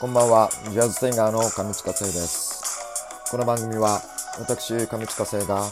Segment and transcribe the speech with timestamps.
[0.00, 2.62] こんばんは、ジャズシンガーの上地下生です。
[3.30, 4.00] この番組は、
[4.38, 5.62] 私、上地下生が、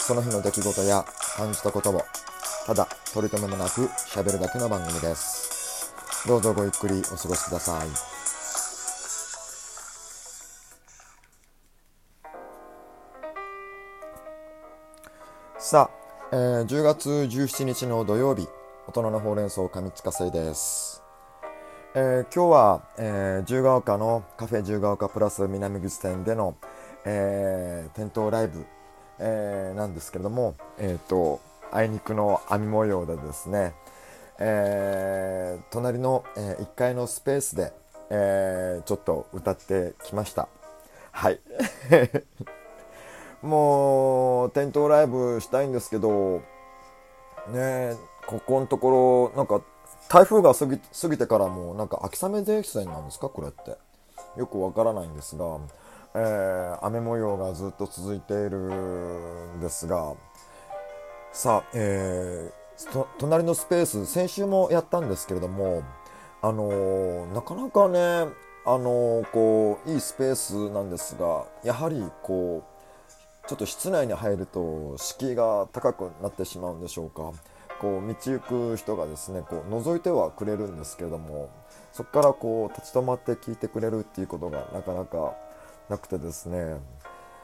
[0.00, 1.04] その日の出来事や
[1.36, 2.00] 感じたことを、
[2.64, 5.92] ただ、取り留めもなく喋るだけの番組です。
[6.26, 7.88] どうぞごゆっくりお過ごしください。
[15.58, 18.48] さあ、えー10月17日の土曜日、
[18.86, 20.87] 大人のほうれん草上地下生です。
[22.00, 26.56] えー今日は、えー自由が丘のカフェ自由が丘プラス南口店での、
[27.04, 28.64] えー店頭ライブ、
[29.18, 31.40] えーなんですけれども、えー、と
[31.72, 33.74] あいにくの網模様でですね、
[34.38, 37.72] えー隣の、え1階のスペースで、
[38.10, 40.46] えーちょっと歌ってきました。
[41.10, 41.40] はい。
[43.42, 46.42] もう店頭ライブしたいんですけど
[47.48, 47.96] ね
[48.26, 49.62] ここのところなんか
[50.08, 53.28] 台風が過ぎ過ぎてからもなんか秋雨前線なんですか？
[53.28, 53.76] これって。
[54.36, 55.58] よくわからないんですが、
[56.14, 58.58] えー雨模様がずっと続いている
[59.56, 60.14] んですが
[61.32, 65.82] さあ、えー隣のスペース先週もやったんですけれども
[66.40, 68.28] あのーなかなかね
[68.64, 77.32] あのこういいスペースなんですがやはりこうちょっと室内に入ると敷居が高くなってしまうんでしょうか。
[77.80, 81.50] こう道行く人がですねこう覗いてはくれるんですけれども
[81.92, 85.34] そこからこう立ち止まって聞いてくれるっていうことがなかなか
[85.88, 86.76] なくてですね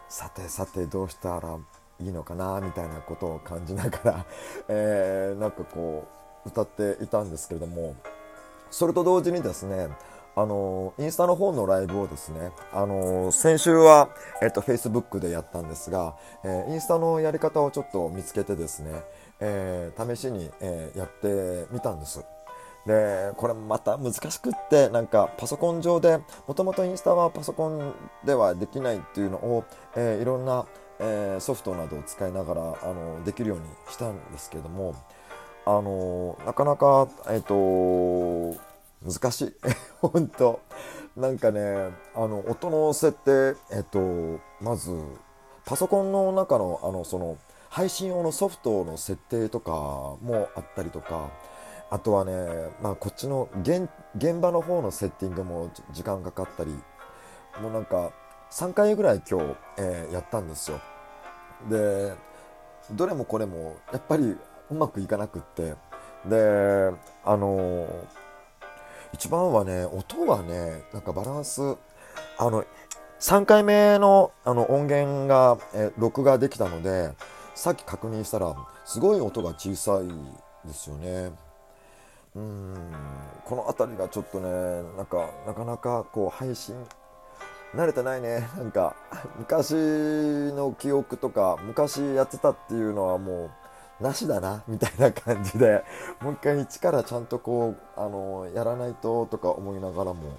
[0.09, 1.59] さてさてどうしたら
[2.01, 4.27] いいのかなみたいなことを感じながら、
[4.69, 6.05] えーなんかこ
[6.45, 7.95] う歌っていたんですけれども
[8.71, 9.89] それと同時にですね
[10.37, 14.11] あのインスタの方のライブをですねあの先週は、
[14.43, 19.03] えっと、Facebook でやったんですが、えーインスタのやり方をちょっと見つけてですね、
[19.45, 22.25] えー試しに、えーやってみたんです。
[22.87, 27.95] でこれまた難しくってなんかパソコン上でもともとインスタはパソコン
[28.27, 29.65] ではできないっていうのを、
[29.97, 30.67] えーいろんな、
[31.01, 34.95] えーソフトなどを使いながらあのできるようにしたんですけども
[35.67, 38.55] あのなかなかえっ、と
[39.03, 39.55] 難しい。
[40.01, 40.61] 本当
[41.17, 43.99] なんかねあの音の設定えっ、と
[44.61, 44.91] まず
[45.65, 47.39] パソコンの中のあのその
[47.75, 51.33] 配信用のソフトの設定とかもあったりとか
[51.91, 52.33] あとはね、
[52.81, 56.71] まあ、こっちの現現場の方のセッティングも時間かかったり
[57.61, 58.13] もうなんか
[58.53, 60.81] 3回ぐらい今日、えーやったんですよ。
[61.69, 62.13] で
[62.93, 64.37] どれもこれもやっぱり
[64.71, 65.75] うまくいかなくって。
[66.27, 66.93] で
[67.25, 67.89] あのー
[69.15, 71.61] 一番はね音がねなんかバランス
[72.39, 72.65] あの
[73.19, 77.13] 3回目のあの音源が、え録画できたので
[77.55, 78.55] さっき確認したら
[78.85, 80.09] すごい音が小さい
[80.67, 81.33] ですよね。
[82.35, 82.75] うん
[83.45, 84.49] この辺りがちょっとね
[84.97, 86.75] なんかなかなかこう配信
[87.75, 88.49] 慣れてないね。
[88.57, 88.97] なんか
[89.39, 93.51] 昔の記憶とか昔やってたっていうのはも
[94.01, 95.85] うなしだなみたいな感じで
[96.21, 100.37] もう一回一からちゃんとこうあのやらないととか思いながらも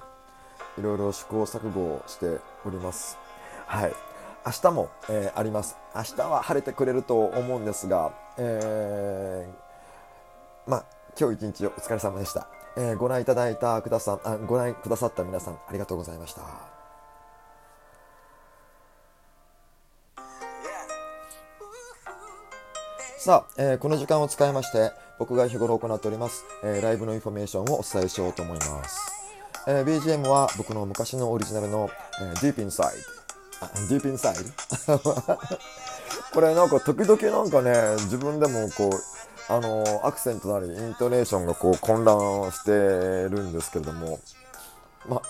[0.77, 3.17] いろいろ試行錯誤しております。
[3.65, 4.04] はい。
[4.45, 5.75] 明日も、えーあります。
[5.95, 10.85] 明日は晴れてくれると思うんですが、えーまあ
[11.19, 12.47] 今日一日お疲れ様でした、
[12.77, 16.41] えーご覧いただいたくださあご覧くださった皆さんありがとうございました。
[23.17, 28.99] さあ、えーこの時間を使いまして僕が日頃行っております、えーライブのインフォメーションをお伝えしようと思います、
[29.67, 31.89] えー BGM は僕の昔のオリジナルの、
[32.21, 33.24] えー Deep Inside
[33.61, 34.51] あ Deep Inside
[36.33, 44.19] これなんか時々なんかね自分でもこうあのーアクセントなりイントネーションがこう混乱してるんですけれども。
[45.07, 45.21] まあ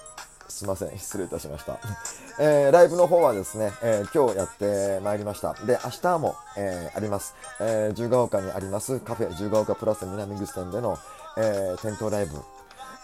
[0.47, 0.97] すいません。
[0.97, 1.77] 失礼いたしました、
[2.39, 5.53] えーライブの方はですね、えー今日やってまいりました。
[5.65, 10.97] で明日も、えーあります、えー、自由が丘にありますカフェ自由が丘プラス南口店での、
[11.35, 12.41] えー店頭ライブ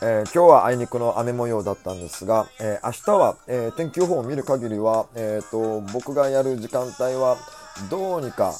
[0.03, 7.37] えー今日はあいにくの雨模様だったんですが、えー明日は、えー天気予報を見る限りは、えー、と僕がやる時間帯は
[7.89, 8.53] どうにか、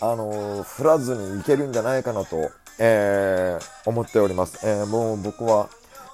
[0.00, 5.68] あの降らずにいけるんじゃないかなと、え思っております、えもう僕は、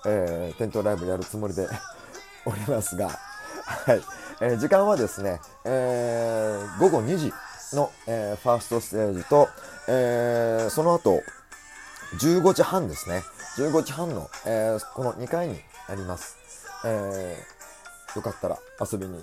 [0.04, 1.68] えー店頭ライブやるつもりで
[2.46, 3.10] おりますが、
[3.64, 4.02] はい。
[4.42, 7.32] え時間はですね、え午後2時
[7.76, 9.48] の、えファーストステージと、
[9.86, 11.20] えその後
[12.18, 13.22] 15時半ですね
[13.56, 15.56] 15時半の、えーこの2階に
[15.88, 16.36] あります、
[16.84, 19.22] えーよかったら遊びに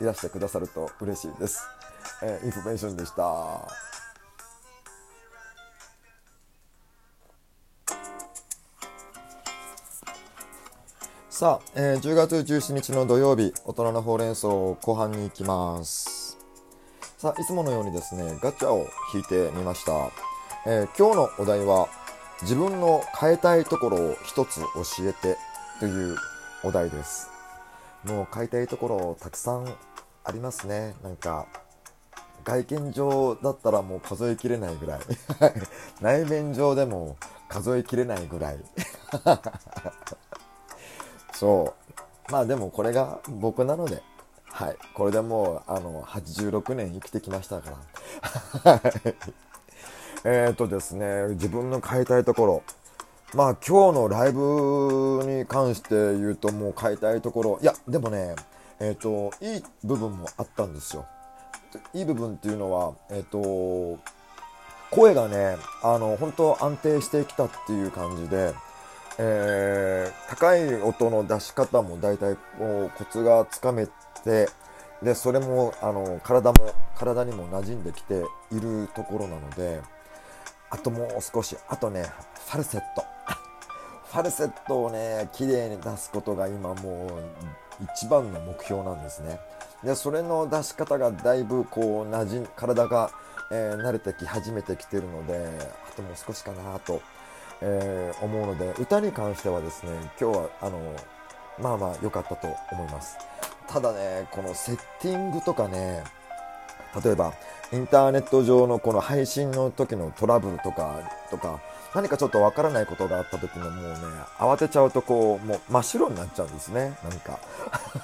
[0.00, 1.60] いらしてくださると嬉しいです、
[2.22, 3.92] えーインフォメーションでした
[11.42, 16.38] さあ、えー、10月17日の土曜日、大人のほうれん草を後半に行きます。
[17.18, 19.92] さあ、いつものようにですね、ガチャを引いてみました。
[20.66, 21.88] えー、今日のお題は、
[22.42, 24.66] 自分の変えたいところを一つ教
[25.00, 25.36] えて
[25.80, 26.16] という
[26.62, 27.30] お題です。
[28.04, 29.66] もう変えたいところたくさん
[30.24, 30.94] ありますね。
[31.02, 31.46] なんか、
[32.44, 35.00] 外見上だったらもう数えきれないぐらい。
[36.02, 37.16] 内面上でも
[37.48, 38.58] 数えきれないぐらい。
[41.32, 41.74] そ
[42.28, 44.02] うまあでもこれが僕なので
[44.44, 47.72] はいこれでもうあの86年生きてきましたか
[48.64, 48.80] ら
[50.24, 52.62] えっとですね自分の変えたいところ。
[53.34, 57.58] まあ今日のライブに関して言うともう変えたいところ。
[57.62, 58.34] いやでもね
[58.78, 61.06] えっ、ー、といい部分もあったんですよ。
[61.94, 63.98] いい部分っていうのはえっ、ー、と
[64.90, 68.52] 声がねあの本当安定してきたっていう感じで
[69.18, 73.86] えー、高い音の出し方も大体こうコツがつかめ
[74.24, 74.48] て
[75.02, 78.14] でそれもあの体も体にも馴染んできて
[78.50, 79.80] いるところなので
[80.72, 82.06] あともう少しあとね
[82.46, 83.04] ファルセット。
[84.10, 89.38] ファルセットをね綺麗に出すことが今もう一番の目標なんですね。
[89.84, 93.10] でそれの出し方がだいぶこう馴染体が、
[93.50, 95.48] えー、慣れてき始めてきてるので
[95.90, 97.00] あともう少しかなと
[97.62, 100.78] えー、思うので歌に関してはですね今日はあの
[101.60, 103.16] まあまあ良かったと思います。
[103.68, 106.02] ただねこのセッティングとかね
[107.02, 107.32] 例えば
[107.72, 111.00] インターネット上のこの配信の時のトラブルとか
[111.30, 111.60] とか
[111.94, 113.96] 何かちょっとわからないことがあった時のもうね
[114.38, 116.96] 慌てちゃうとこうもう真っ白になっちゃうんですね。
[117.02, 117.38] なんか。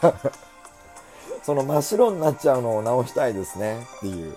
[1.43, 3.87] その真っ白になっちゃうのを直したいですね。
[3.97, 4.37] っていう。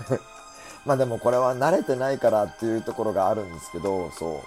[0.86, 4.42] まあでもこれは慣れてないからっていうところがあるんですけど、そ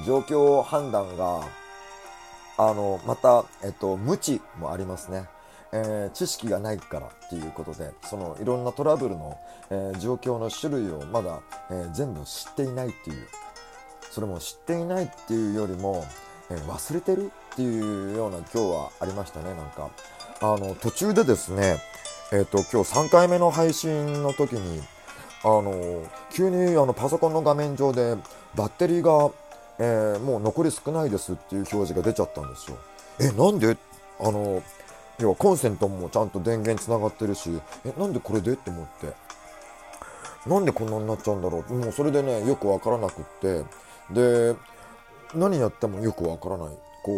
[0.00, 1.42] う、状況判断が、
[2.56, 5.26] あの、また、えっと、無知もありますね。
[5.72, 9.38] えー、知識がないからっていうことで、そのいろんなトラブルの、
[9.70, 11.40] えー、状況の種類をまだ、
[11.70, 13.26] えー、全部知っていないっていう、
[14.10, 16.04] それも知っていないっていうよりも、
[16.50, 19.88] え忘れてるっていうような今日はありましたね、なんか。
[20.40, 21.76] あの、途中でですね、
[22.32, 24.82] えっ、と、今日3回目の配信の時に、
[25.42, 28.14] あの急にあのパソコンの画面上で
[28.54, 29.30] バッテリーが、
[29.78, 32.76] え、もう残り少ないですっていう表示が出ちゃったんですよ。
[33.18, 33.76] え、なんで？
[34.22, 34.62] あの
[35.20, 37.50] 要はコンセントもちゃんと電源つながってるし、
[37.84, 38.52] え、なんでこれで？
[38.52, 39.14] って思って。
[40.48, 41.74] なんでこんなになっちゃうんだろう？
[41.74, 43.64] もうそれでね、よくわからなくって。
[44.10, 44.56] で、
[45.34, 46.68] 何やってもよくわからない。
[47.02, 47.12] こ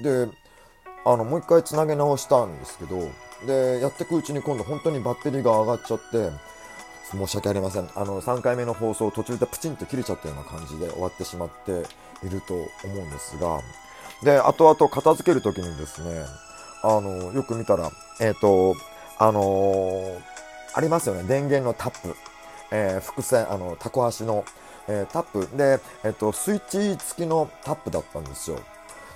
[0.00, 0.02] う。
[0.02, 0.28] で、
[1.06, 2.98] あの、もう一回つなげ直したんですけど、
[3.46, 6.30] で、やってくうちに今度本当にバッテリーが上がっちゃって、
[7.12, 7.88] 申し訳ありません。
[7.94, 11.84] あの、3回目の放送途中でプチンと切れちゃったような感じで終わってしまって
[12.26, 13.60] いると思うんですが、
[14.22, 16.24] で、後々片付けるときにですね、
[16.84, 17.90] あの、よく見たら、
[18.20, 18.76] えっ、ー、と、
[19.18, 20.18] あのー、
[20.74, 22.16] ありますよね、電源のタップ。
[22.70, 24.44] えー、伏線、あの、タコ足の、
[24.88, 25.48] えー、タップ。
[25.56, 28.58] で、えっ、と、スイッチ付きのタップだったんですよ。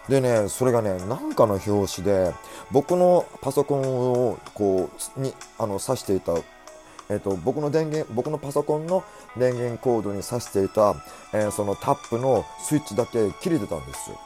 [0.08, 2.32] でね、それがね、なんかの表紙で、
[2.70, 6.34] 僕のパソコンを、こう、に、あの、挿していた
[7.10, 9.02] えーと、僕の電源僕のパソコンの
[9.36, 10.94] 電源コードに挿していた、
[11.32, 14.18] えー、そのタップのスイッチだけ切れてたんですよ。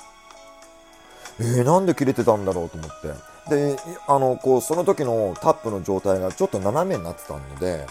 [1.41, 3.32] えー、なんで切れてたんだろうと思って。
[3.48, 7.86] であのこうその時のタップの状態がちょっと斜めになってたので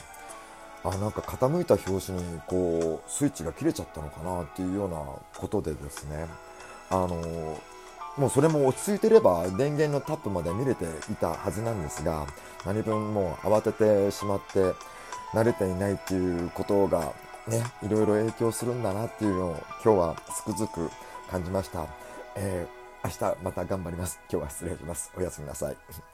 [0.83, 4.98] あなんか傾いた拍子にこうスイッチが切れちゃったのかなっていうような
[5.38, 6.25] ことでですね。
[6.89, 7.60] あの
[8.17, 12.27] もうそれも落ち着いてれば電源のタップまで見れていたはずなんですが
[12.65, 14.74] 何分もう慌ててしまって
[15.33, 17.13] 慣れていないっていうことが
[17.48, 20.91] ねいろいろ影響するんだなっていうのを今日はつくづく
[21.29, 21.88] 感じました、
[22.36, 24.20] えー、明日また頑張ります。
[24.31, 25.12] 今日は失礼します。
[25.17, 26.10] おやすみなさい。